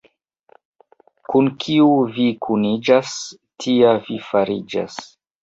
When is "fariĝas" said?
4.33-4.99